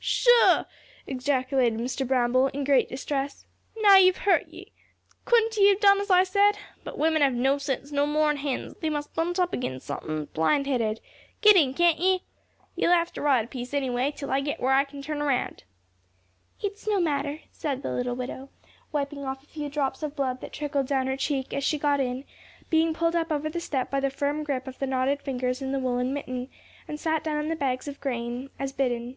[0.00, 0.66] "Sho!"
[1.06, 2.06] ejaculated Mr.
[2.06, 3.46] Bramble, in great distress,
[3.78, 4.72] "now ye've hurt ye!
[5.24, 6.58] Couldn't ye have done as I said?
[6.84, 10.66] But women have no sense no more'n hens; they must bunt up ag'in' sunthin', blind
[10.66, 11.00] headed.
[11.40, 12.22] Get in, can't ye?
[12.76, 15.64] Ye'll have to ride a piece anyway, till I get where I can turn round."
[16.62, 18.50] "It's no matter," said the little widow,
[18.92, 21.98] wiping off a few drops of blood that trickled down her cheek, as she got
[21.98, 22.24] in,
[22.70, 25.72] being pulled up over the step by the firm grip of the knotted fingers in
[25.72, 26.50] the woollen mitten,
[26.86, 29.16] and sat down on the bags of grain, as bidden.